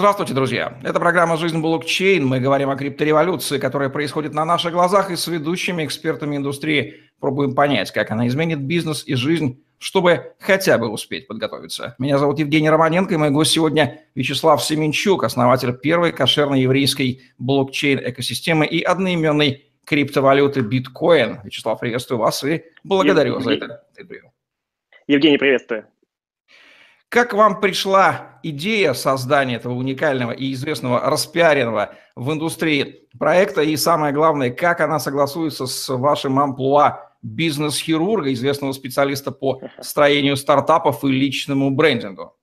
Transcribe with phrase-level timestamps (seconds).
[0.00, 0.78] Здравствуйте, друзья!
[0.82, 2.26] Это программа «Жизнь блокчейн».
[2.26, 7.54] Мы говорим о криптореволюции, которая происходит на наших глазах, и с ведущими экспертами индустрии пробуем
[7.54, 11.96] понять, как она изменит бизнес и жизнь, чтобы хотя бы успеть подготовиться.
[11.98, 18.64] Меня зовут Евгений Романенко, и мой гость сегодня Вячеслав Семенчук, основатель первой кошерной еврейской блокчейн-экосистемы
[18.64, 21.40] и одноименной криптовалюты биткоин.
[21.44, 23.58] Вячеслав, приветствую вас и благодарю Евгений.
[23.58, 24.32] за это интервью.
[25.06, 25.84] Евгений, приветствую.
[27.10, 33.62] Как вам пришла идея создания этого уникального и известного распиаренного в индустрии проекта?
[33.62, 41.04] И самое главное, как она согласуется с вашим амплуа бизнес-хирурга, известного специалиста по строению стартапов
[41.04, 42.36] и личному брендингу?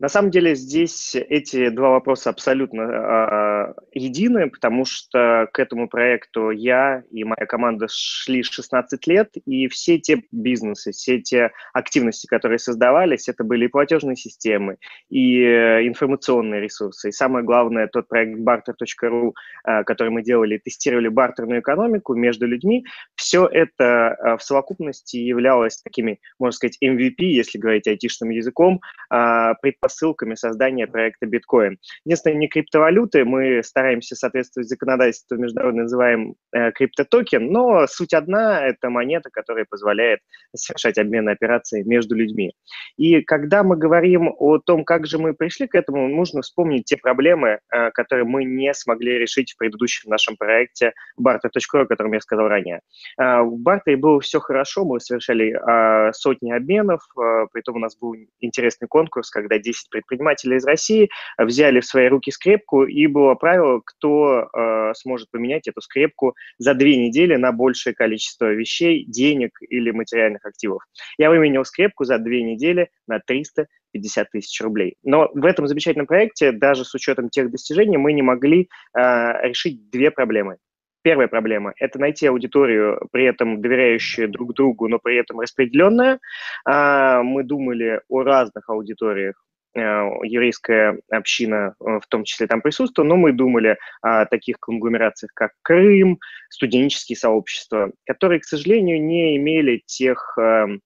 [0.00, 6.48] На самом деле здесь эти два вопроса абсолютно э, едины, потому что к этому проекту
[6.48, 12.58] я и моя команда шли 16 лет, и все те бизнесы, все те активности, которые
[12.58, 14.78] создавались, это были и платежные системы,
[15.10, 19.32] и э, информационные ресурсы, и самое главное, тот проект barter.ru,
[19.66, 25.82] э, который мы делали, тестировали бартерную экономику между людьми, все это э, в совокупности являлось
[25.82, 28.80] такими, можно сказать, MVP, если говорить айтишным языком,
[29.12, 29.89] э, предпосылками
[30.36, 31.78] создания проекта биткоин.
[32.04, 38.90] Единственное, не криптовалюты, мы стараемся соответствовать законодательству международно называем э, криптотокен, но суть одна– это
[38.90, 40.20] монета, которая позволяет
[40.54, 42.52] совершать обменные операции между людьми.
[42.96, 46.96] И когда мы говорим о том, как же мы пришли к этому, нужно вспомнить те
[46.96, 52.20] проблемы, э, которые мы не смогли решить в предыдущем нашем проекте barter.ru, о котором я
[52.20, 52.80] сказал ранее.
[53.18, 57.78] Э, в бартере было все хорошо, мы совершали э, сотни обменов, э, при этом у
[57.78, 62.84] нас был интересный конкурс, когда 10 10 предпринимателей из России взяли в свои руки скрепку,
[62.84, 68.52] и было правило, кто э, сможет поменять эту скрепку за две недели на большее количество
[68.52, 70.82] вещей, денег или материальных активов.
[71.18, 74.94] Я выменял скрепку за две недели на 300 50 тысяч рублей.
[75.02, 79.90] Но в этом замечательном проекте, даже с учетом тех достижений, мы не могли э, решить
[79.90, 80.58] две проблемы.
[81.02, 86.20] Первая проблема– это найти аудиторию, при этом доверяющую друг другу, но при этом распределенная.
[86.66, 89.42] А, мы думали о разных аудиториях
[89.74, 95.52] еврейская община э, в том числе там присутствовала, но мы думали о таких конгломерациях, как
[95.62, 100.80] Крым, студенческие сообщества, которые, к сожалению, не имели тех эм,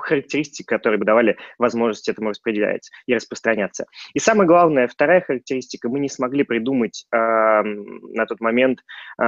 [0.00, 3.86] характеристик, которые бы давали возможность этому распределяться и распространяться.
[4.14, 8.80] И самое главное, вторая характеристика, мы не смогли придумать э, на тот момент
[9.20, 9.22] э,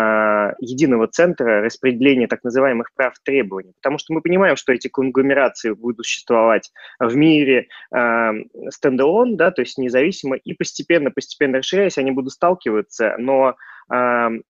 [0.61, 6.07] единого центра распределения так называемых прав требований, потому что мы понимаем, что эти конгломерации будут
[6.07, 8.31] существовать в мире э,
[9.37, 13.57] да, то есть независимо, и постепенно-постепенно расширяясь, они будут сталкиваться, но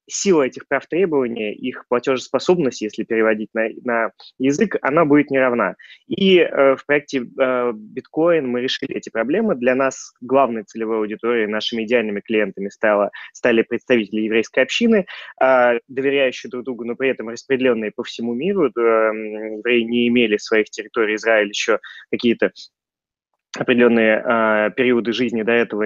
[0.07, 5.77] сила этих прав требования, их платежеспособность, если переводить на, на язык, она будет неравна.
[6.09, 9.55] И э, в проекте э, биткоин мы решили эти проблемы.
[9.55, 15.07] Для нас главной целевой аудиторией, нашими идеальными клиентами стало, стали представители еврейской общины,
[15.43, 18.67] э, доверяющие друг другу, но при этом распределенные по всему миру.
[18.69, 21.79] Э, евреи не имели своих территорий Израиль еще
[22.11, 22.53] какие-то
[23.59, 25.85] определенные э, периоды жизни до этого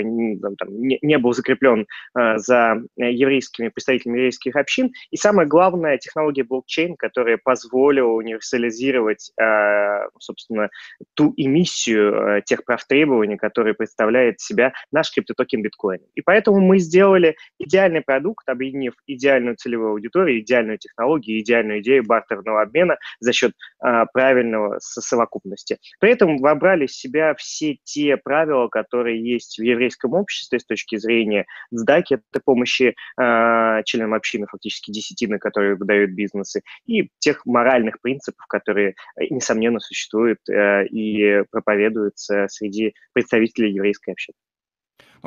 [0.59, 1.87] там, не, не был закреплен
[2.17, 4.93] э, за еврейскими представителями еврейских общин.
[5.11, 10.69] И самое главное, технология блокчейн, которая позволила универсализировать, э, собственно,
[11.15, 16.01] ту эмиссию э, тех прав требований, которые представляет себя наш криптотокен биткоин.
[16.15, 22.61] И поэтому мы сделали идеальный продукт, объединив идеальную целевую аудиторию, идеальную технологию, идеальную идею бартерного
[22.61, 23.53] обмена за счет
[23.83, 25.79] э, правильного совокупности.
[25.99, 30.65] При этом вобрали в себя все все те правила, которые есть в еврейском обществе с
[30.65, 37.47] точки зрения сдаки, это помощи э, членам общины, фактически десятины, которые выдают бизнесы, и тех
[37.47, 44.35] моральных принципов, которые, э, несомненно, существуют э, и проповедуются среди представителей еврейской общины.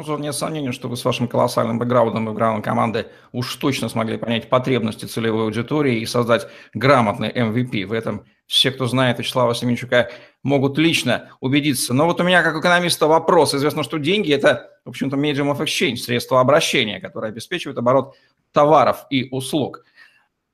[0.06, 4.48] Ну, нет сомнений, что вы с вашим колоссальным бэкграундом, бэкграундом команды уж точно смогли понять
[4.48, 7.88] потребности целевой аудитории и создать грамотный MVP.
[7.88, 10.12] В этом все, кто знает Вячеслава Семенчука,
[10.44, 11.96] могут лично убедиться.
[11.96, 13.56] Но вот у меня, как экономиста, вопрос.
[13.56, 18.16] Известно, что деньги– это, в общем-то, medium of exchange, средство обращения, которое обеспечивает оборот
[18.52, 19.84] товаров и услуг.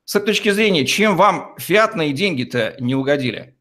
[0.06, 3.53] С этой точки зрения, чем вам фиатные деньги-то не угодили?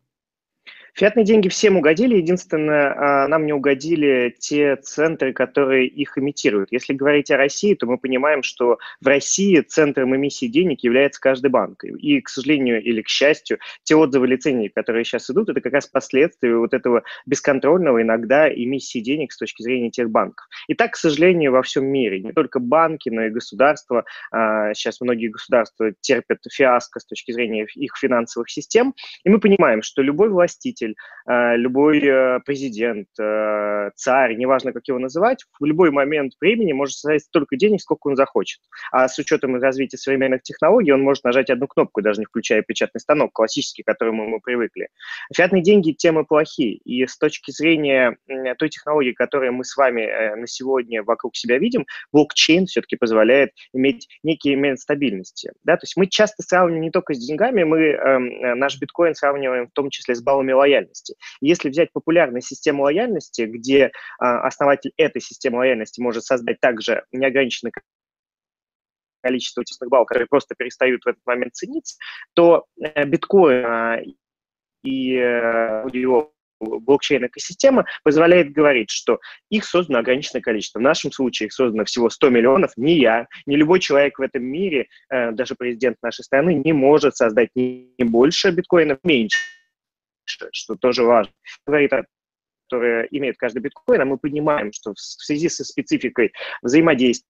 [0.94, 6.70] Фиатные деньги всем угодили, единственное, а, нам не угодили те центры, которые их имитируют.
[6.70, 11.48] Если говорить о России, то мы понимаем, что в России центром эмиссии денег является каждый
[11.50, 11.82] банк.
[11.84, 15.86] И, к сожалению или к счастью, те отзывы лицензий, которые сейчас идут, это как раз
[15.86, 20.46] последствия вот этого бесконтрольного иногда эмиссии денег с точки зрения тех банков.
[20.68, 22.20] И так, к сожалению, во всем мире.
[22.20, 24.04] Не только банки, но и государства.
[24.30, 28.94] А, сейчас многие государства терпят фиаско с точки зрения их финансовых систем.
[29.24, 30.96] И мы понимаем, что любой властитель, руководитель,
[31.26, 33.08] э, любой э, президент,
[33.96, 38.16] царь, неважно, как его называть, в любой момент времени может создать столько денег, сколько он
[38.16, 38.60] захочет.
[38.90, 43.00] А с учетом развития современных технологий он может нажать одну кнопку, даже не включая печатный
[43.00, 44.88] станок, классический, к которому мы привыкли.
[45.34, 46.76] Фиатные деньги– темы плохие.
[46.76, 48.16] И с точки зрения
[48.58, 54.08] той технологии, которую мы с вами на сегодня вокруг себя видим, блокчейн все-таки позволяет иметь
[54.22, 55.52] некий элемент стабильности.
[55.64, 55.76] Да?
[55.76, 59.72] То есть мы часто сравниваем не только с деньгами, мы э, наш биткоин сравниваем в
[59.72, 60.71] том числе с баллами лояльности.
[61.40, 67.72] Если взять популярную систему лояльности, где э, основатель этой системы лояльности может создать также неограниченное
[69.22, 71.96] количество честных баллов, которые просто перестают в этот момент цениться,
[72.34, 74.04] то э, биткоин э,
[74.82, 79.18] и э, его блокчейн-экосистема позволяет говорить, что
[79.50, 80.78] их создано ограниченное количество.
[80.78, 82.72] В нашем случае их создано всего 100 миллионов.
[82.76, 87.16] Ни я, ни любой человек в этом мире, э, даже президент нашей страны, не может
[87.16, 89.38] создать ни больше биткоинов, меньше,
[90.24, 91.32] что тоже важно.
[91.66, 91.92] Говорит
[92.72, 96.32] которые имеет каждый биткоин, а мы понимаем, что в связи со спецификой
[96.62, 97.26] взаимодействия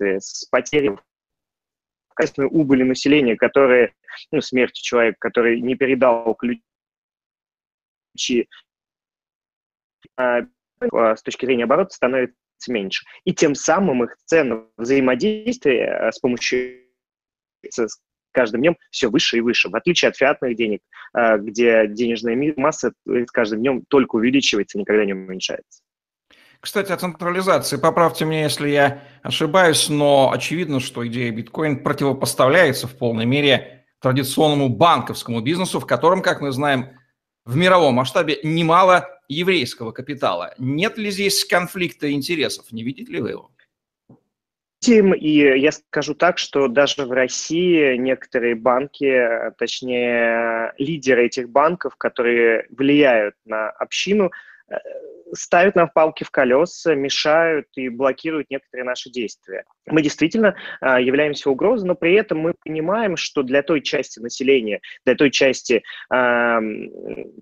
[0.00, 0.96] с потерей
[2.14, 3.92] качественной убыли населения, которые,
[4.30, 6.62] ну, смерти человека, который не передал ключи
[10.16, 10.42] а,
[10.80, 12.36] с точки зрения оборота становится
[12.68, 13.04] меньше.
[13.24, 16.84] И тем самым их цена взаимодействия а, с помощью
[18.34, 20.80] каждым днем все выше и выше, в отличие от фиатных денег,
[21.12, 25.82] а, где денежная масса с каждым днем только увеличивается, никогда не уменьшается.
[26.60, 27.76] Кстати, о централизации.
[27.76, 34.70] Поправьте меня, если я ошибаюсь, но очевидно, что идея биткоин противопоставляется в полной мере традиционному
[34.70, 36.98] банковскому бизнесу, в котором, как мы знаем,
[37.44, 40.54] в мировом масштабе немало еврейского капитала.
[40.58, 42.72] Нет ли здесь конфликта интересов?
[42.72, 43.50] Не видите ли вы его?
[44.88, 52.66] И я скажу так, что даже в России некоторые банки, точнее лидеры этих банков, которые
[52.70, 54.30] влияют на общину,
[54.68, 54.76] э,
[55.32, 59.64] ставят нам палки в колеса, мешают и блокируют некоторые наши действия.
[59.86, 64.80] Мы действительно э, являемся угрозой, но при этом мы понимаем, что для той части населения,
[65.04, 65.82] для той части
[66.12, 66.60] э,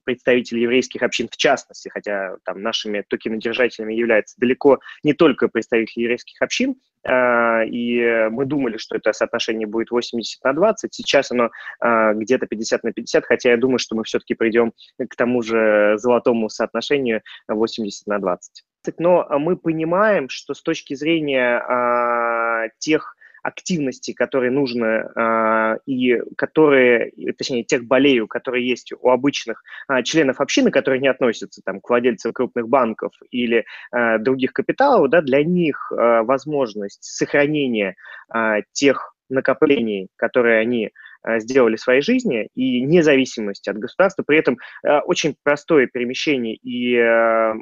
[0.05, 6.41] представителей еврейских общин в частности, хотя там нашими токенодержателями являются далеко не только представители еврейских
[6.41, 11.51] общин, и мы думали, что это соотношение будет 80 на 20, сейчас оно
[11.85, 15.95] э, где-то 50 на 50, хотя я думаю, что мы все-таки придем к тому же
[15.99, 18.65] золотому соотношению 80 на 20.
[18.99, 27.13] Но мы понимаем, что с точки зрения э, тех активностей, которые нужны э, и которые,
[27.37, 31.89] точнее, тех болею, которые есть у обычных э, членов общины, которые не относятся там, к
[31.89, 37.97] владельцам крупных банков или э, других капиталов, да, для них э, возможность сохранения
[38.35, 40.91] э, тех накоплений, которые они
[41.39, 46.97] сделали в своей жизни, и независимость от государства, при этом э, очень простое перемещение и
[46.97, 47.55] э,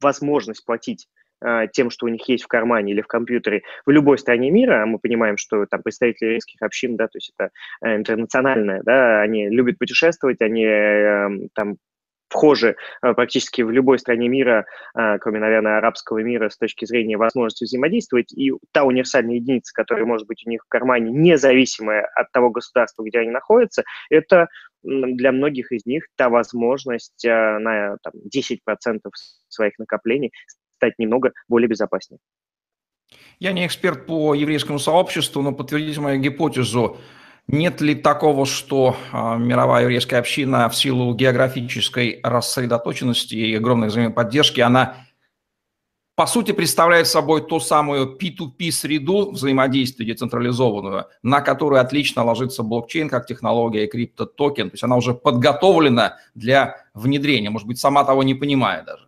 [0.00, 1.08] возможность платить
[1.72, 4.86] тем, что у них есть в кармане или в компьютере в любой стране мира, а
[4.86, 7.50] мы понимаем, что там представители еврейских общин, да, то есть это
[7.82, 11.76] э, интернациональное, да, они любят путешествовать, они э, там
[12.28, 17.16] вхожи э, практически в любой стране мира, э, кроме, наверное, арабского мира, с точки зрения
[17.16, 18.32] возможности взаимодействовать.
[18.32, 23.04] И та универсальная единица, которая может быть у них в кармане, независимая от того государства,
[23.04, 24.48] где они находятся, это
[24.82, 29.00] для многих из них та возможность на там, 10%
[29.48, 30.32] своих накоплений
[30.76, 32.18] стать немного более безопаснее.
[33.38, 36.98] Я не эксперт по еврейскому сообществу, но подтвердите мою гипотезу.
[37.48, 44.60] Нет ли такого, что э, мировая еврейская община в силу географической рассредоточенности и огромной взаимоподдержки,
[44.60, 44.96] она
[46.16, 53.08] по сути представляет собой ту самую P2P среду взаимодействия децентрализованную, на которую отлично ложится блокчейн
[53.08, 54.70] как технология и криптотокен.
[54.70, 59.05] То есть она уже подготовлена для внедрения, может быть, сама того не понимая даже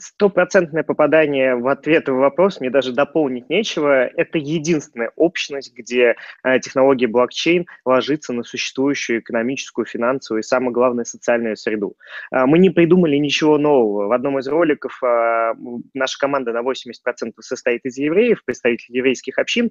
[0.00, 4.06] стопроцентное попадание в ответ и вопрос, мне даже дополнить нечего.
[4.06, 11.04] Это единственная общность, где э, технология блокчейн ложится на существующую экономическую, финансовую и, самое главное,
[11.04, 11.96] социальную среду.
[12.32, 14.08] Э, мы не придумали ничего нового.
[14.08, 15.54] В одном из роликов э,
[15.94, 19.70] наша команда на 80% состоит из евреев, представителей еврейских общин,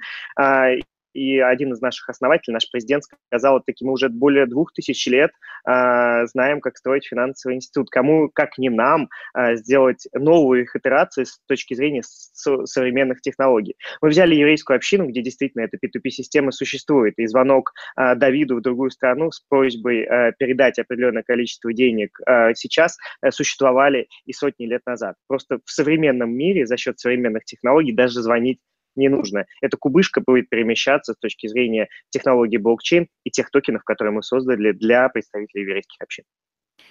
[1.13, 5.31] и один из наших основателей, наш президент, сказал, таки мы уже более двух тысяч лет
[5.67, 7.89] э, знаем, как строить финансовый институт.
[7.89, 13.75] Кому, как не нам, э, сделать новую их итерацию с точки зрения со- современных технологий.
[14.01, 18.91] Мы взяли еврейскую общину, где действительно эта P2P-система существует, и звонок э, Давиду в другую
[18.91, 24.81] страну с просьбой э, передать определенное количество денег э, сейчас э, существовали и сотни лет
[24.85, 25.15] назад.
[25.27, 28.59] Просто в современном мире за счет современных технологий даже звонить
[28.99, 29.45] не нужно.
[29.61, 34.71] Эта кубышка будет перемещаться с точки зрения технологии блокчейн и тех токенов, которые мы создали
[34.71, 36.25] для представителей еврейских общин.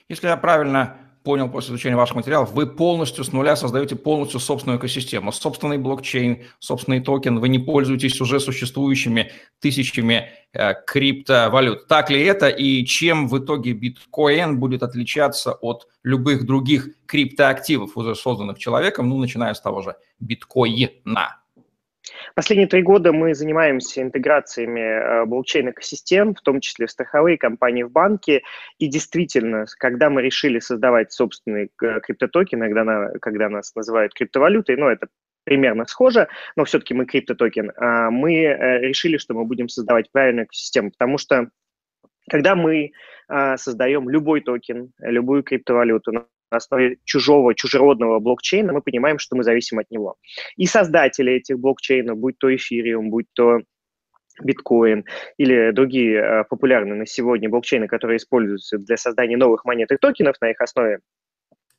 [0.08, 0.96] Если я правильно
[1.28, 6.44] понял после изучения ваших материалов, вы полностью с нуля создаете полностью собственную экосистему, собственный блокчейн,
[6.58, 11.86] собственный токен, вы не пользуетесь уже существующими тысячами э, криптовалют.
[11.86, 18.14] Так ли это и чем в итоге биткоин будет отличаться от любых других криптоактивов, уже
[18.14, 21.36] созданных человеком, ну, начиная с того же биткоина?
[22.38, 27.90] Последние три года мы занимаемся интеграциями э, блокчейн-экосистем, в том числе в страховые компании, в
[27.90, 28.45] банки.
[28.78, 34.87] И действительно, когда мы решили создавать собственный э, криптотокен, когда, когда нас называют криптовалютой, ну,
[34.87, 35.09] это
[35.42, 40.47] примерно схоже, но все-таки мы криптотокен, а мы э, решили, что мы будем создавать правильную
[40.47, 41.50] экосистему, потому что
[42.30, 42.92] когда мы
[43.26, 46.12] а, создаем любой токен, любую криптовалюту,
[46.50, 50.16] на основе чужого, чужеродного блокчейна, мы понимаем, что мы зависим от него.
[50.56, 53.60] И создатели этих блокчейнов, будь то эфириум, будь то
[54.42, 55.04] биткоин
[55.36, 60.36] или другие э, популярные на сегодня блокчейны, которые используются для создания новых монет и токенов
[60.40, 61.00] на их основе,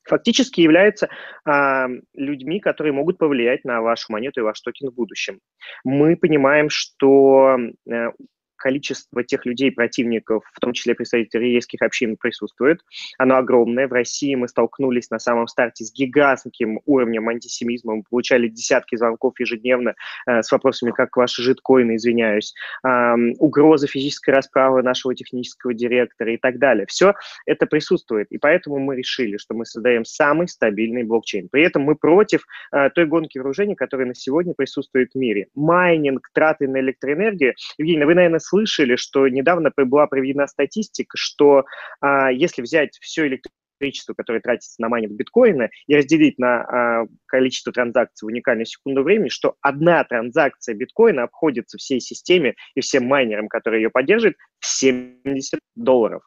[0.03, 1.09] фактически являются
[1.45, 5.39] а, людьми, которые могут повлиять на вашу монету и ваш токен в будущем.
[5.83, 7.57] Мы понимаем, что
[7.89, 8.11] а,
[8.59, 12.81] количество тех людей, противников, в том числе представителей еврейских общин, присутствует.
[13.17, 13.87] Оно огромное.
[13.87, 17.95] В России мы столкнулись на самом старте с гигантским уровнем антисемизма.
[17.95, 19.95] Мы получали десятки звонков ежедневно
[20.27, 22.53] э, с вопросами, как ваши житкоины, извиняюсь,
[22.85, 26.85] э, угрозы физической расправы нашего технического директора и так далее.
[26.87, 27.13] Все
[27.45, 28.27] это присутствует.
[28.31, 31.49] И поэтому мы решили, что мы создаем самый стабильный блокчейн.
[31.49, 35.47] При этом мы против э, той гонки вооружений, которая на сегодня присутствует в мире.
[35.55, 37.53] Майнинг, траты на электроэнергию.
[37.77, 41.65] Евгений, вы, наверное, слышали, что недавно была проведена статистика, что
[42.01, 47.71] а, если взять все электричество, которое тратится на майнинг биткоина, и разделить на а, количество
[47.71, 53.47] транзакций в уникальную секунду времени, что одна транзакция биткоина обходится всей системе и всем майнерам,
[53.47, 56.23] которые ее поддерживают, 70 долларов.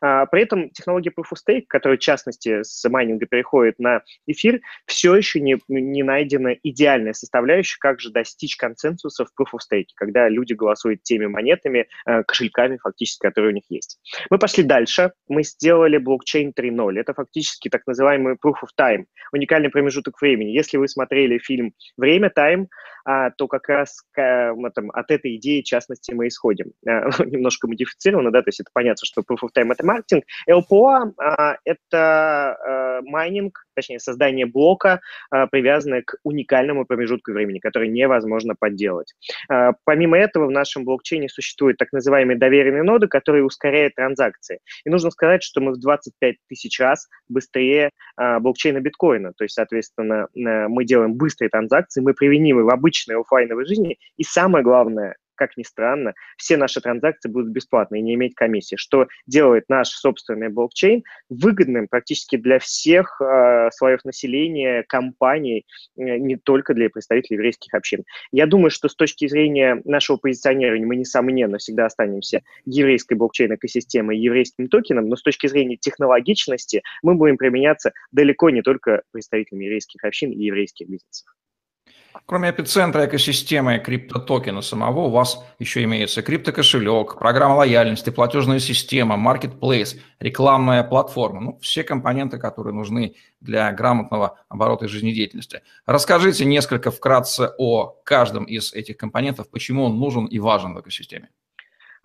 [0.00, 4.60] А, при этом технология Proof of Stake, которая в частности с майнинга переходит на эфир,
[4.86, 9.88] все еще не, не найдена идеальная составляющая, как же достичь консенсуса в Proof of Stake,
[9.94, 13.98] когда люди голосуют теми монетами, э, кошельками фактически, которые у них есть.
[14.30, 16.98] Мы пошли дальше, мы сделали блокчейн 3.0.
[16.98, 20.50] Это фактически так называемый Proof of Time, уникальный промежуток времени.
[20.50, 22.66] Если вы смотрели фильм «Время», «Time»,
[23.04, 26.72] а, то как раз мы, там, от этой идеи, в частности, мы исходим.
[26.86, 30.24] А, немножко модифицировано, да, то есть это понятно, что Proof of Time– это маркетинг.
[30.48, 37.88] LPOA а,– это а, майнинг, точнее, создание блока, а, привязанное к уникальному промежутку времени, который
[37.88, 39.14] невозможно подделать.
[39.48, 44.60] А, помимо этого, в нашем блокчейне существуют так называемые доверенные ноды, которые ускоряют транзакции.
[44.84, 49.32] И нужно сказать, что мы в 25 тысяч раз быстрее а, блокчейна биткоина.
[49.36, 53.98] То есть, соответственно, мы делаем быстрые транзакции, мы применимы в обычной офлайновой жизни.
[54.16, 58.76] И самое главное, как ни странно, все наши транзакции будут бесплатны и не иметь комиссии,
[58.76, 65.66] что делает наш собственный блокчейн выгодным практически для всех э, слоев населения, компаний,
[65.96, 68.04] э, не только для представителей еврейских общин.
[68.32, 74.68] Я думаю, что с точки зрения нашего позиционирования мы, несомненно, всегда останемся еврейской блокчейн-экосистемой, еврейским
[74.68, 80.32] токеном, но с точки зрения технологичности мы будем применяться далеко не только представителями еврейских общин
[80.32, 81.34] и еврейских бизнесов.
[82.24, 89.96] Кроме эпицентра экосистемы криптотокена самого, у вас еще имеется криптокошелек, программа лояльности, платежная система, маркетплейс,
[90.18, 91.40] рекламная платформа.
[91.40, 95.62] Ну, все компоненты, которые нужны для грамотного оборота жизнедеятельности.
[95.84, 101.28] Расскажите несколько вкратце о каждом из этих компонентов, почему он нужен и важен в экосистеме.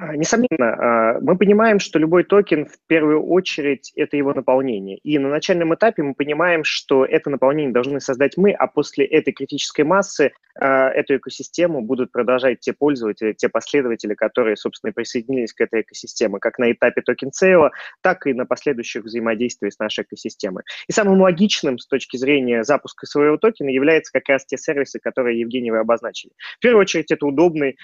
[0.01, 4.97] А, несомненно, а, мы понимаем, что любой токен в первую очередь это его наполнение.
[4.97, 9.31] И на начальном этапе мы понимаем, что это наполнение должны создать мы, а после этой
[9.31, 15.61] критической массы а, эту экосистему будут продолжать те пользователи, те последователи, которые, собственно, присоединились к
[15.61, 17.69] этой экосистеме, как на этапе токен сейла,
[18.01, 20.63] так и на последующих взаимодействиях с нашей экосистемой.
[20.87, 25.39] И самым логичным с точки зрения запуска своего токена является как раз те сервисы, которые,
[25.39, 26.31] Евгений, вы обозначили.
[26.57, 27.77] В первую очередь это удобный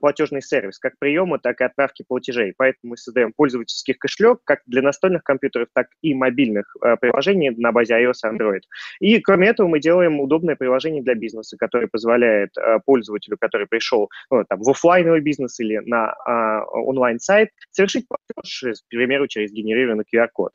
[0.00, 2.54] платежный сервис, как приема, так и отправки платежей.
[2.56, 7.72] Поэтому мы создаем пользовательский кошелек как для настольных компьютеров, так и мобильных э, приложений на
[7.72, 8.60] базе iOS и Android.
[9.00, 14.10] И кроме этого мы делаем удобное приложение для бизнеса, которое позволяет э, пользователю, который пришел
[14.30, 20.04] ну, там, в офлайновый бизнес или на э, онлайн-сайт, совершить платеж, к примеру, через генерированный
[20.12, 20.52] QR-код.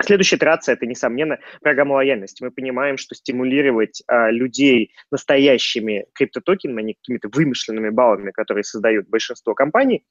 [0.00, 2.42] Следующая итерация– это, несомненно, программа лояльности.
[2.42, 9.08] Мы понимаем, что стимулировать а, людей настоящими криптотокенами, а не какими-то вымышленными баллами, которые создают
[9.08, 10.04] большинство компаний,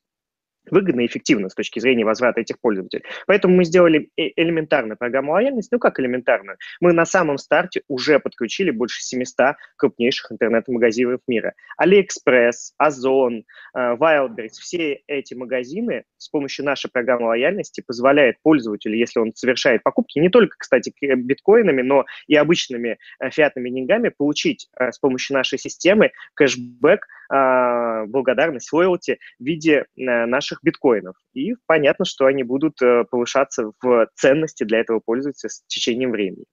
[0.71, 3.03] выгодно и эффективно с точки зрения возврата этих пользователей.
[3.25, 5.73] Поэтому мы сделали э, элементарную программу лояльности.
[5.73, 6.57] Ну, как элементарную?
[6.79, 11.53] Мы на самом старте уже подключили больше 700 крупнейших интернет-магазинов мира.
[11.81, 13.43] AliExpress, Озон,
[13.75, 19.83] э, Wildberries, все эти магазины с помощью нашей программы лояльности позволяют пользователю, если он совершает
[19.83, 25.59] покупки, не только, кстати, биткоинами, но и обычными э, фиатными деньгами, получить с помощью нашей
[25.59, 31.15] системы кэшбэк, благодарность, лоялти в виде наших наших биткоинов.
[31.33, 36.45] И понятно, что они будут э, повышаться в ценности для этого пользователя с течением времени.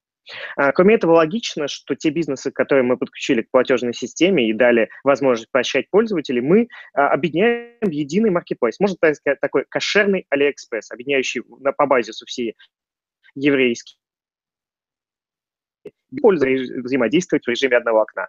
[0.57, 4.89] А, кроме этого, логично, что те бизнесы, которые мы подключили к платежной системе и дали
[5.05, 8.81] возможность поощрять пользователей, мы а, объединяем в единый маркетплейс.
[8.81, 11.43] Можно так сказать, такой кошерный Алиэкспресс, объединяющий
[11.77, 12.55] по базису все
[13.35, 13.99] еврейские
[16.23, 18.29] пользователи взаимодействовать в режиме одного окна.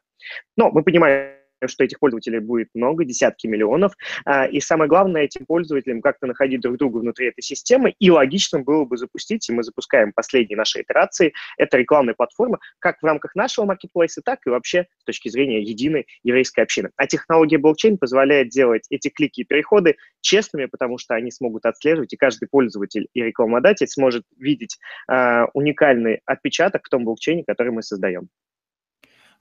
[0.57, 3.93] Но мы понимаем, что этих пользователей будет много, десятки миллионов,
[4.25, 8.59] а, и самое главное, этим пользователям как-то находить друг друга внутри этой системы, и логично
[8.59, 13.35] было бы запустить, и мы запускаем последние наши итерации, это рекламная платформа, как в рамках
[13.35, 16.89] нашего маркетплейса, так и вообще с точки зрения единой еврейской общины.
[16.95, 22.13] А технология блокчейн позволяет делать эти клики и переходы честными, потому что они смогут отслеживать,
[22.13, 24.77] и каждый пользователь и рекламодатель сможет видеть
[25.09, 28.29] э, уникальный отпечаток в том блокчейне, который мы создаем.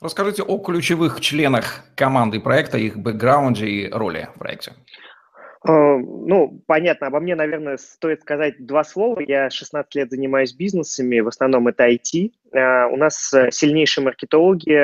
[0.01, 4.73] Расскажите о ключевых членах команды проекта, их бэкграунде и роли в проекте.
[5.67, 9.21] Э, ну, понятно, обо мне, наверное, стоит сказать два слова.
[9.21, 12.33] Я 16 лет занимаюсь бизнесами, в основном это IT.
[12.55, 14.75] Э, у нас э, сильнейшие маркетологи,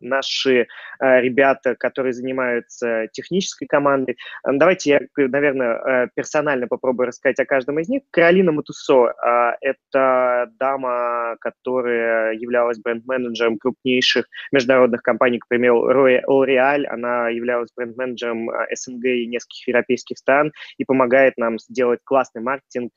[0.00, 0.68] наши
[1.00, 4.16] ребята, которые занимаются технической командой.
[4.44, 8.02] Давайте я, наверное, персонально попробую рассказать о каждом из них.
[8.10, 9.14] Каролина Матусо–
[9.60, 16.84] это дама, которая являлась бренд-менеджером крупнейших международных компаний, к примеру, L'Oreal.
[16.86, 22.92] Она являлась бренд-менеджером СНГ и нескольких европейских стран и помогает нам сделать классный маркетинг,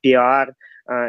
[0.00, 0.54] пиар,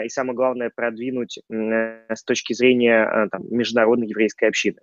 [0.04, 4.80] и самое главное продвинуть с точки зрения а, там, международной еврейской общины.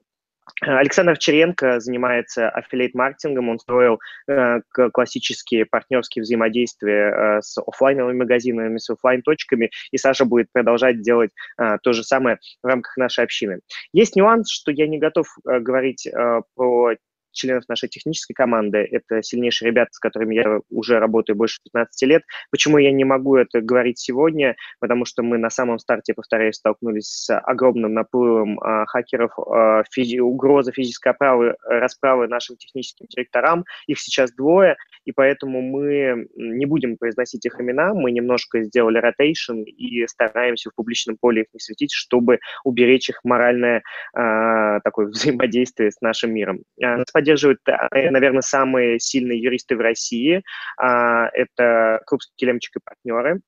[0.61, 4.61] Александр Черенко занимается аффилейт-маркетингом, он строил э,
[4.93, 11.77] классические партнерские взаимодействия э, с офлайновыми магазинами, с офлайн-точками, и Саша будет продолжать делать э,
[11.83, 13.61] то же самое в рамках нашей общины.
[13.93, 16.95] Есть нюанс, что я не готов э, говорить э, про
[17.39, 18.79] членов нашей технической команды.
[18.91, 22.23] Это сильнейшие ребята, с которыми я уже работаю больше 15 лет.
[22.51, 24.57] Почему я не могу это говорить сегодня?
[24.81, 30.19] Потому что мы на самом старте, повторяюсь, столкнулись с огромным наплывом э, хакеров, э, физи-
[30.19, 33.65] угроза физической оправы, расправы нашим техническим директорам.
[33.87, 37.95] Их сейчас двое, и поэтому мы не будем произносить их имена.
[37.95, 43.21] Мы немножко сделали ротейшн и стараемся в публичном поле их не светить, чтобы уберечь их
[43.25, 43.83] моральное
[44.17, 46.61] э, такое взаимодействие с нашим миром.
[46.79, 50.43] Нас поддерживают, э, наверное, самые сильные юристы в России.
[50.79, 53.41] А, это Крупский, Келемчик и партнеры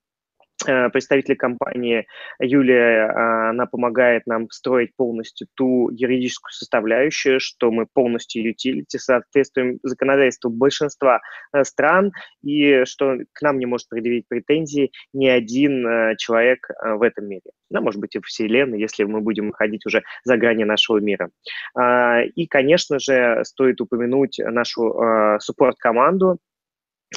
[0.65, 2.07] э, представители компании
[2.39, 9.79] Юлия, а, она помогает нам строить полностью ту юридическую составляющую, что мы полностью utility, соответствуем
[9.83, 11.21] законодательству большинства
[11.53, 12.11] э, стран,
[12.43, 17.79] и что к нам не может предъявить претензии ни один человек в этом мире да,
[17.79, 21.29] может быть, и Вселенной, если мы будем выходить уже за грани нашего мира.
[21.73, 24.93] А, и, конечно же, стоит упомянуть нашу
[25.39, 26.39] суппорт-команду,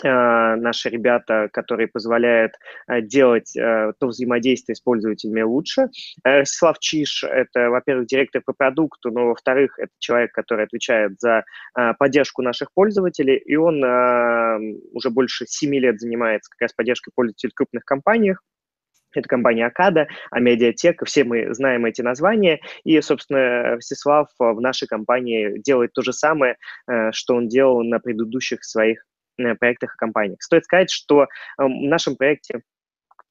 [0.02, 2.54] наши ребята, которые позволяют
[3.02, 5.88] делать то взаимодействие с пользователями лучше.
[6.24, 11.44] Ростислав Чиш– это, во-первых, директор по продукту, но, во-вторых, это человек, который отвечает за
[11.98, 13.85] поддержку наших пользователей, и он
[14.92, 18.42] уже больше семи лет занимается как раз поддержкой пользователей в крупных компаниях,
[19.18, 22.61] это компания Акада, а Медиатека, все мы знаем эти названия.
[22.85, 26.57] И, собственно, Всеслав в нашей компании делает то же самое,
[26.88, 29.04] э, что он делал на предыдущих своих э,
[29.59, 30.42] проектах и компаниях.
[30.42, 31.27] Стоит сказать, что
[31.59, 32.62] эм, в нашем проекте,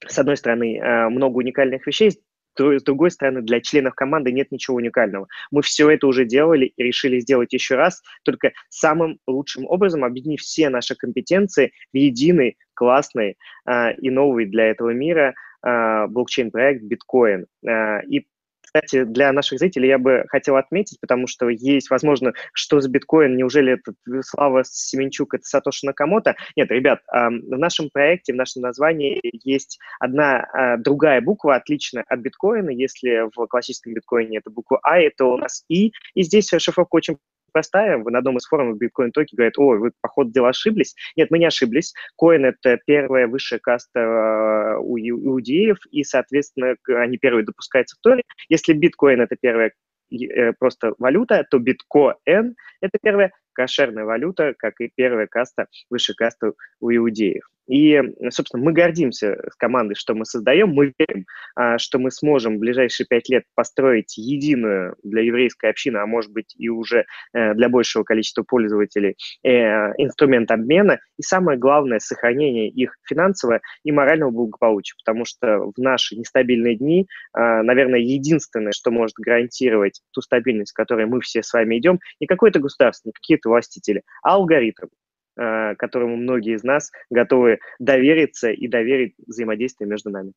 [0.05, 4.77] с одной стороны, э, много уникальных вещей, с другой стороны, для членов команды нет ничего
[4.77, 5.27] уникального.
[5.49, 10.39] Мы все это уже делали и решили сделать еще раз, только самым лучшим образом объединив
[10.41, 17.45] все наши компетенции в единый, классный э, и новый для этого мира а, блокчейн-проект биткоин.
[17.65, 18.25] А, и
[18.73, 23.37] кстати, для наших зрителей я бы хотел отметить, потому что есть, возможно, что за биткоин,
[23.37, 26.35] неужели это Слава Семенчук, это Сатоши Накамото?
[26.55, 32.19] Нет, ребят, в нашем проекте, в нашем названии есть одна а, другая буква, отличная от
[32.21, 32.71] биткоина.
[32.71, 37.17] Если в классическом биткоине это буква А, это у нас И, и здесь шифровка очень
[37.53, 37.97] простая.
[37.97, 40.95] Вы на одном из форумов биткоин токи говорят, ой, вы, по ходу дела, ошиблись.
[41.15, 41.93] Нет, мы не ошиблись.
[42.17, 48.23] Коин– это первая высшая каста э, у иудеев, и, соответственно, они первые допускаются в Торе.
[48.49, 49.71] Если биткоин– это первая
[50.11, 56.53] э, просто валюта, то биткоин– это первая кошерная валюта, как и первая каста, высшая каста
[56.79, 57.47] у иудеев.
[57.67, 60.69] И, собственно, мы гордимся командой, что мы создаем.
[60.69, 65.97] Мы верим, а, что мы сможем в ближайшие пять лет построить единую для еврейской общины,
[65.97, 69.49] а может быть и уже э, для большего количества пользователей, э,
[69.97, 70.99] инструмент обмена.
[71.17, 74.95] И самое главное, сохранение их финансового и морального благополучия.
[75.03, 80.75] Потому что в наши нестабильные дни, а, наверное, единственное, что может гарантировать ту стабильность, к
[80.75, 84.87] которой мы все с вами идем, не какое-то государство, не какие-то властители, а алгоритм.
[85.35, 90.33] Э, которому многие из нас готовы довериться и доверить взаимодействие между нами.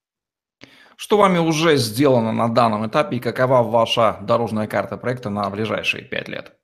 [0.97, 6.03] Что вами уже сделано на данном этапе и какова ваша дорожная карта проекта на ближайшие
[6.03, 6.57] пять лет?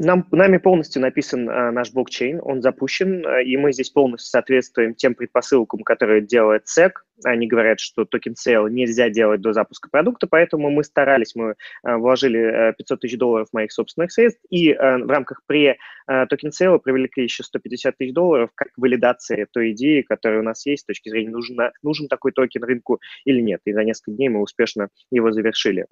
[0.00, 4.94] Нам, нами полностью написан э, наш блокчейн, он запущен, э, и мы здесь полностью соответствуем
[4.94, 6.92] тем предпосылкам, которые делает SEC.
[7.24, 11.96] Они говорят, что токен сейл нельзя делать до запуска продукта, поэтому мы старались, мы э,
[11.96, 16.52] вложили э, 500 тысяч долларов моих собственных средств, и э, в рамках при э, токен
[16.52, 20.86] сейла привлекли еще 150 тысяч долларов как валидация той идеи, которая у нас есть с
[20.86, 23.62] точки зрения, нужен, нужен такой токен рынку или нет.
[23.64, 25.86] И за несколько дней мы успешно его завершили.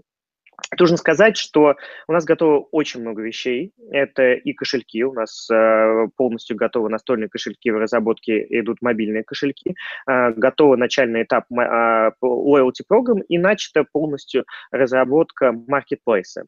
[0.76, 1.76] Должен сказать, что
[2.08, 3.72] у нас готово очень много вещей.
[3.90, 5.04] Это и кошельки.
[5.04, 9.76] У нас э, полностью готовы настольные кошельки в разработке, идут мобильные кошельки.
[10.08, 16.46] Э, готовы начальный этап э, loyalty program и начата полностью разработка маркетплейса.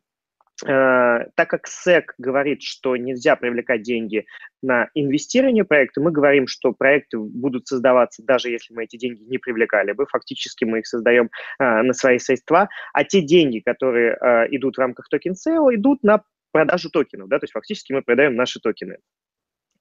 [0.67, 4.27] Э, так как SEC говорит, что нельзя привлекать деньги
[4.61, 9.39] на инвестирование проекта, мы говорим, что проекты будут создаваться, даже если мы эти деньги не
[9.39, 10.07] привлекали бы.
[10.07, 14.81] Фактически мы их создаем э, на свои средства, а те деньги, которые э, идут в
[14.81, 18.99] рамках токен сейла, идут на продажу токенов, да, то есть фактически мы продаем наши токены.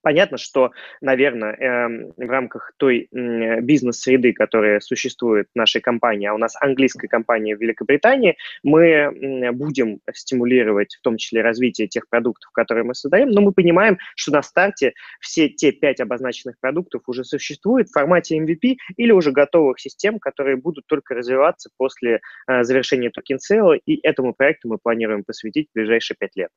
[0.08, 6.38] Понятно, что, наверное, эм, в рамках той бизнес-среды, которая существует в нашей компании, а у
[6.38, 12.86] нас английская компания в Великобритании, мы будем стимулировать в том числе развитие тех продуктов, которые
[12.86, 17.90] мы создаем, но мы понимаем, что на старте все те пять обозначенных продуктов уже существуют
[17.90, 23.40] в формате MVP или уже готовых систем, которые будут только развиваться после э, завершения токен
[23.86, 26.50] и этому проекту мы планируем посвятить ближайшие пять лет.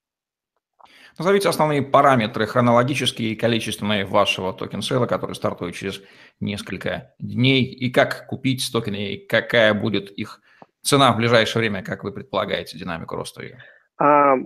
[1.18, 6.02] Назовите основные параметры хронологические и количественные вашего токен сейла, который стартует через
[6.40, 10.40] несколько дней, и как купить токены, и какая будет их
[10.82, 13.58] цена в ближайшее время, как вы предполагаете, динамику роста ее?
[13.98, 14.36] А,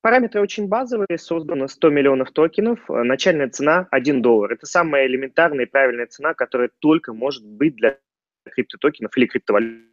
[0.00, 4.52] параметры очень базовые, создано 100 миллионов токенов, начальная цена 1 доллар.
[4.52, 7.98] Это самая элементарная и правильная цена, которая только может быть для
[8.50, 9.91] криптотокенов или криптовалют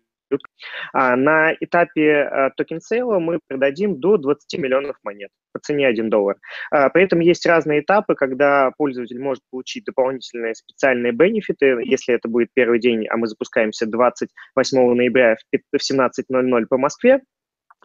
[0.93, 6.37] на этапе а, токен сейла мы продадим до 20 миллионов монет по цене 1 доллар.
[6.71, 12.27] А, при этом есть разные этапы, когда пользователь может получить дополнительные специальные бенефиты, если это
[12.29, 17.21] будет первый день, а мы запускаемся 28 ноября в 17.00 по Москве,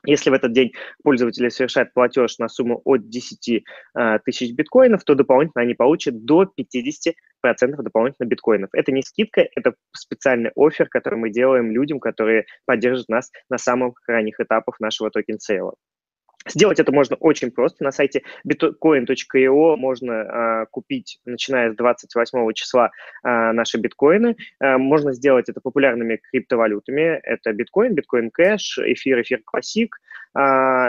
[0.07, 5.05] если в этот день пользователь совершает платеж на сумму от 10 э, тысяч BitCoen ов,
[5.05, 7.13] то дополнительно они получат до 50%
[7.79, 8.71] дополнительно BitCoen ов.
[8.73, 13.95] Это не скидка, это специальный оффер, который мы делаем людям, которые поддержат нас на самых
[14.07, 15.75] ранних этапах нашего токен-сейла.
[16.47, 17.85] Сделать это можно очень просто.
[17.85, 22.91] На сайте bitcoin.io можно э, купить, начиная с 28 числа,
[23.23, 24.37] э, наши биткоины.
[24.61, 27.19] Э, можно сделать это популярными криптовалютами.
[27.23, 29.97] Это биткоин, биткоин кэш, эфир, эфир классик,
[30.37, 30.41] э,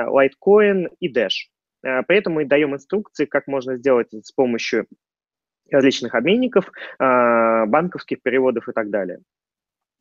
[0.08, 1.48] лайткоин и Dash.
[1.84, 4.88] Э, при этом мы даем инструкции, как можно сделать это с помощью
[5.72, 9.20] различных обменников, э, банковских переводов и так далее.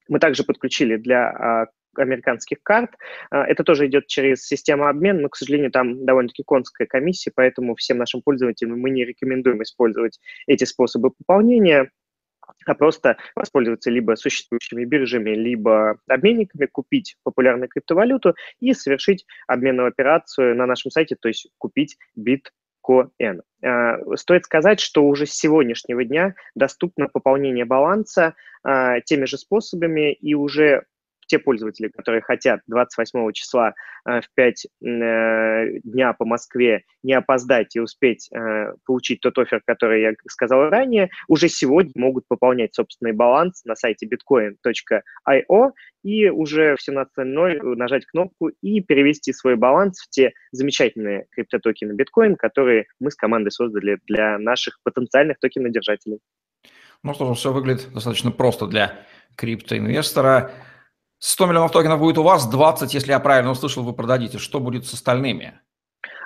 [0.09, 2.91] Мы также подключили для американских карт.
[3.31, 7.75] А, это тоже идет через систему обмена, но, к сожалению, там довольно-таки конская комиссия, поэтому
[7.75, 11.91] всем нашим пользователям мы не рекомендуем использовать эти способы пополнения,
[12.67, 20.55] а просто воспользоваться либо существующими биржами, либо обменниками, купить популярную криптовалюту и совершить обменную операцию
[20.57, 23.43] на нашем сайте, то есть купить биткоин.
[23.63, 30.13] А, стоит сказать, что уже с сегодняшнего дня доступно пополнение баланса а, теми же способами,
[30.13, 30.85] и уже
[31.27, 33.75] те пользователи, которые хотят 28 числа
[34.07, 39.63] э, в 5 э, дня по Москве не опоздать и успеть э, получить тот офер,
[39.67, 45.71] который я сказал ранее, уже сегодня могут пополнять собственный баланс на сайте bitcoin.io
[46.03, 52.37] и уже в 17.00 нажать кнопку и перевести свой баланс в те замечательные криптотокены биткоин,
[52.37, 56.21] которые мы с командой создали для наших потенциальных токенодержателей.
[57.03, 58.99] Ну что же, все выглядит достаточно просто для
[59.37, 60.53] криптоинвестора.
[61.27, 64.37] 100 миллионов токенов будет у вас, 20, если я правильно услышал, вы продадите.
[64.37, 65.59] Что будет с остальными?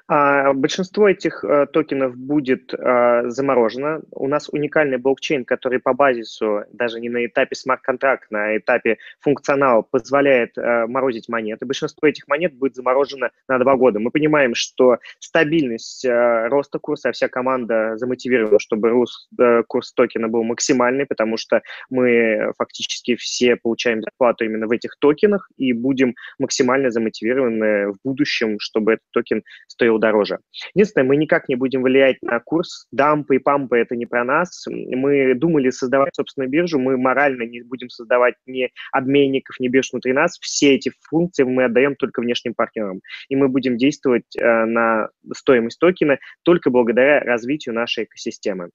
[0.09, 4.01] А, большинство этих а, токенов будет а, заморожено.
[4.11, 9.83] У нас уникальный блокчейн, который по базису, даже не на этапе смарт-контракта, на этапе функционала
[9.83, 11.66] позволяет а, морозить монеты.
[11.66, 14.01] Большинство этих монет будет заморожено на два года.
[14.01, 19.05] Мы понимаем, что стабильность а, роста курса, вся команда замотивирована, чтобы
[19.38, 24.97] а, курс токена был максимальный, потому что мы фактически все получаем зарплату именно в этих
[24.99, 30.39] токенах и будем максимально замотивированы в будущем, чтобы этот токен стоил дороже.
[30.75, 32.87] Единственное, мы никак не будем влиять на курс.
[32.93, 34.67] Дампы и пампы– это не про нас.
[34.69, 40.13] Мы думали создавать собственную биржу, мы морально не будем создавать ни обменников, ни бирж внутри
[40.13, 40.39] нас.
[40.39, 43.01] Все эти функции мы отдаем только внешним партнерам.
[43.29, 48.71] И мы будем действовать э, на стоимость токена только благодаря развитию нашей экосистемы.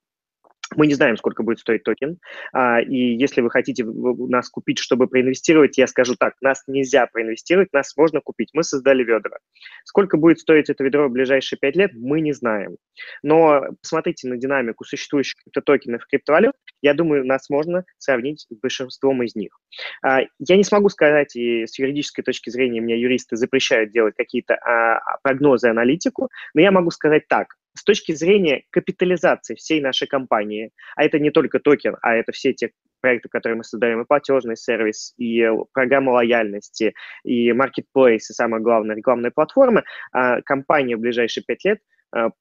[0.76, 2.18] Мы не знаем, сколько будет стоить токен,
[2.54, 7.74] а, и если вы хотите нас купить, чтобы проинвестировать, я скажу так, нас нельзя проинвестировать,
[7.74, 8.50] нас можно купить.
[8.54, 9.38] Мы создали ведро.
[9.86, 12.78] Сколько будет стоить это ведро в ближайшие пять лет, мы не знаем.
[13.22, 19.24] Но посмотрите на динамику существующих криптотокенов и криптовалют, я думаю, нас можно сравнить с большинством
[19.24, 19.58] из них.
[20.04, 24.56] А, я не смогу сказать, и с юридической точки зрения меня юристы запрещают делать какие-то
[24.56, 30.72] а, прогнозы, аналитику, но я могу сказать так, с точки зрения капитализации всей нашей компании,
[30.96, 34.56] а это не только токен, а это все те проекты, которые мы создаем, и платежный
[34.56, 39.84] сервис, и программа лояльности, и marketplace, и самое главное, рекламная платформа,
[40.14, 41.80] а компания в ближайшие пять лет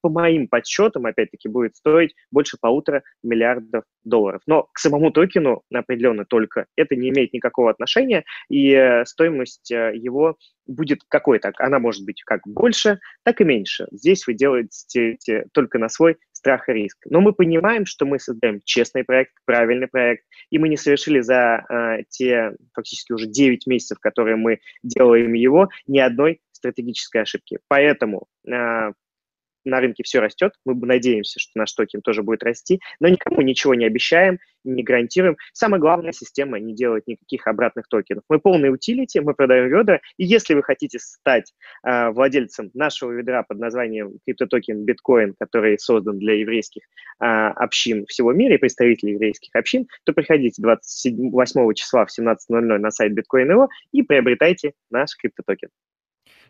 [0.01, 4.43] по моим подсчетам, опять-таки, будет стоить больше полутора миллиардов долларов.
[4.47, 9.93] Но к самому токену определенно только это не имеет никакого отношения, и э, стоимость э,
[9.95, 11.53] его будет какой-то.
[11.59, 13.87] Она может быть как больше, так и меньше.
[13.91, 15.17] Здесь вы делаете
[15.53, 16.99] только на свой страх и риск.
[17.07, 21.65] Но мы понимаем, что мы создаем честный проект, правильный проект, и мы не совершили за
[21.69, 27.59] э, те фактически уже 9 месяцев, которые мы делаем его, ни одной стратегической ошибки.
[27.69, 28.93] Поэтому э,
[29.65, 33.75] на рынке все растет, мы надеемся, что наш токен тоже будет расти, но никому ничего
[33.75, 35.37] не обещаем, не гарантируем.
[35.53, 38.25] Самая главная система не делает никаких обратных токенов.
[38.29, 41.53] Мы полный utility, мы продаем ведра, и если вы хотите стать
[41.85, 46.83] э, владельцем нашего ведра под названием криптотокен BitCoen, который создан для еврейских
[47.21, 52.91] э, общин всего мира и представителей еврейских общин, то приходите 28 числа в 17.00 на
[52.91, 55.71] сайт Bitcoin.io и приобретайте наш криптотокен.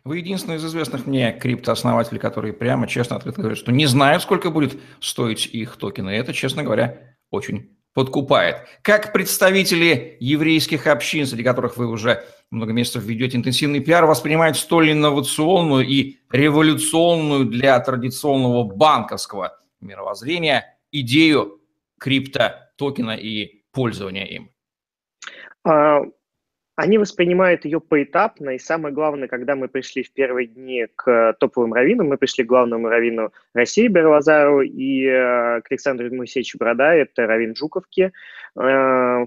[0.05, 4.49] Вы единственный из известных мне криптооснователей, которые прямо честно открыто говорят, что не знают, сколько
[4.49, 6.09] будет стоить их токены.
[6.09, 8.67] Это, честно говоря, очень подкупает.
[8.81, 14.91] Как представители еврейских общин, среди которых вы уже много месяцев ведете интенсивный пиар, воспринимают столь
[14.91, 21.61] инновационную и революционную для традиционного банковского мировоззрения идею
[21.99, 24.51] криптотокена и пользования им?
[26.75, 31.73] Они воспринимают ее поэтапно, и самое главное, когда мы пришли в первые дни к топовым
[31.73, 37.27] раввинам, мы пришли к главному раввину России Берлазару и э, к Александру Моисеевичу Борода, это
[37.27, 38.11] раввин Жуковки.
[38.59, 39.25] Э,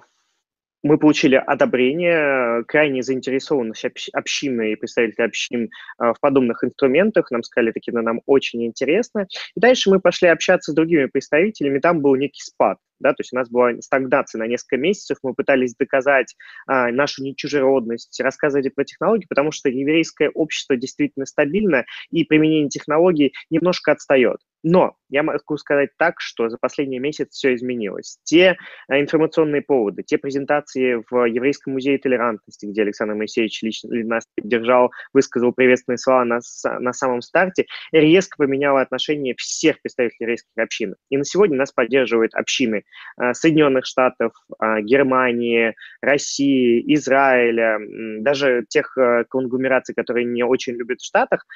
[0.86, 7.30] мы получили одобрение, крайне заинтересованность общины и представители общин э, в подобных инструментах.
[7.30, 9.26] Нам сказали, такие, ну, нам очень интересно.
[9.54, 13.32] И дальше мы пошли общаться с другими представителями, там был некий спад да, то есть
[13.32, 16.34] у нас была стагнация на несколько месяцев, мы пытались доказать
[16.66, 23.32] а, нашу нечужеродность, рассказывать про технологии, потому что еврейское общество действительно стабильно, и применение технологий
[23.50, 24.38] немножко отстает.
[24.62, 28.18] Но я могу сказать так, что за последний месяц все изменилось.
[28.24, 28.56] Те
[28.88, 34.90] а, информационные поводы, те презентации в Еврейском музее толерантности, где Александр Моисеевич лично нас поддержал,
[35.12, 36.40] высказал приветственные слова на,
[36.80, 40.94] на самом старте, резко поменяло отношение всех представителей еврейских общин.
[41.10, 42.84] И на сегодня нас поддерживают общины
[43.18, 47.78] Э, Соединенных Штатов, э, Германии, России, Израиля,
[48.20, 51.46] даже тех э, конгломераций, которые не очень любят в Штатах,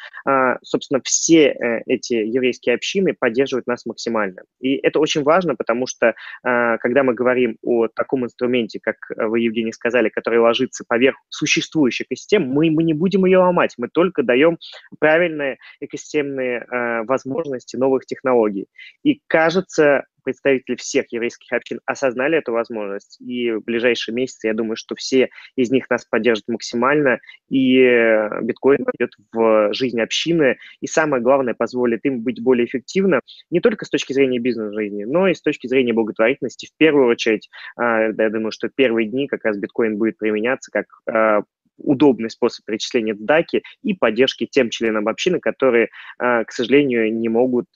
[0.62, 4.42] собственно, все эти еврейские общины поддерживают нас максимально.
[4.60, 9.72] И это очень важно, потому что, когда мы говорим о таком инструменте, как вы, Евгений,
[9.72, 14.58] сказали, который ложится поверх существующих экосистем, мы, мы не будем ее ломать, мы только даем
[14.98, 16.66] правильные экосистемные
[17.06, 18.66] возможности новых технологий.
[19.02, 24.76] И кажется, представители всех еврейских общин осознали эту возможность, и в ближайшие месяцы, я думаю,
[24.76, 30.86] что все из них нас поддержат максимально, и э, биткоин пойдет в жизнь общины, и
[30.86, 35.34] самое главное, позволит им быть более эффективно не только с точки зрения бизнес-жизни, но и
[35.34, 36.66] с точки зрения благотворительности.
[36.66, 40.86] В первую очередь, а, я думаю, что первые дни как раз биткоин будет применяться как
[41.08, 41.42] а,
[41.78, 47.66] удобный способ перечисления даки и поддержки тем членам общины, которые, а, к сожалению, не могут,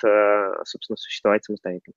[0.65, 1.95] собственно, существовать самостоятельно.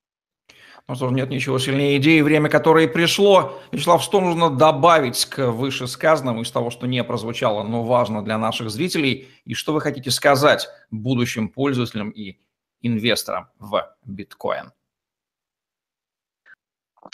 [0.88, 3.60] Ну что нет ничего сильнее идеи, время которой пришло.
[3.72, 8.70] Вячеслав, что нужно добавить к вышесказанному из того, что не прозвучало, но важно для наших
[8.70, 9.28] зрителей?
[9.44, 12.38] И что вы хотите сказать будущим пользователям и
[12.80, 14.72] инвесторам в биткоин?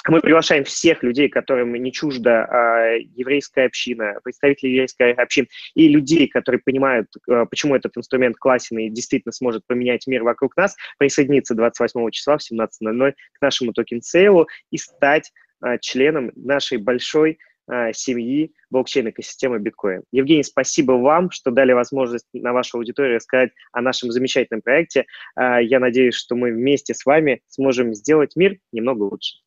[0.08, 6.28] Мы приглашаем всех людей, которым не чужда а, еврейская община, представители еврейской общины и людей,
[6.28, 11.54] которые понимают, а, почему этот инструмент классен и действительно сможет поменять мир вокруг нас, присоединиться
[11.54, 18.52] 28 числа в 17.00 к нашему токен-сейлу и стать а, членом нашей большой а, семьи
[18.70, 20.02] блокчейн-экосистемы BitCoen.
[20.12, 25.06] Евгений, спасибо вам, что дали возможность на вашу аудиторию рассказать о нашем замечательном проекте.
[25.34, 29.38] А, я надеюсь, что мы вместе с вами сможем сделать мир немного лучше.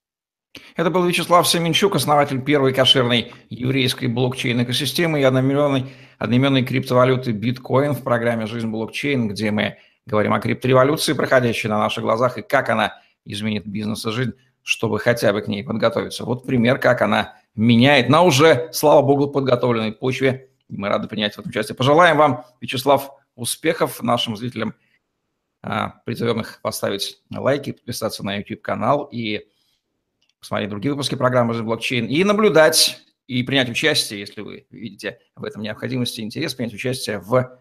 [0.76, 8.04] Это был Вячеслав Семенчук, основатель первой кошерной еврейской блокчейн-экосистемы и одноименной, одноименной криптовалюты биткоин в
[8.04, 13.02] программе «Жизнь блокчейн», где мы говорим о криптореволюции, проходящей на наших глазах, и как она
[13.26, 14.34] изменит бизнес и жизнь,
[14.64, 16.26] чтобы хотя бы к ней подготовиться.
[16.26, 20.50] Вот пример, как она меняет на уже, слава богу, подготовленной почве.
[20.70, 21.76] Мы рады принять в этом участие.
[21.76, 24.76] Пожелаем вам, Вячеслав, успехов нашим зрителям.
[25.64, 29.48] А, призовем их поставить лайки, подписаться на YouTube-канал и
[30.40, 35.44] посмотреть другие выпуски программы «Жизнь блокчейн» и наблюдать и принять участие, если вы видите в
[35.44, 37.60] этом необходимости интерес, принять участие в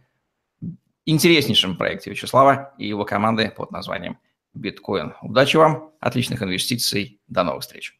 [1.04, 4.18] интереснейшем проекте Вячеслава и его команды под названием
[4.54, 5.14] «Биткоин».
[5.22, 7.98] Удачи вам, отличных инвестиций, до новых встреч!